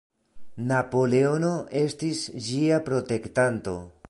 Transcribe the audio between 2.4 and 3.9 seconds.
ĝia "protektanto".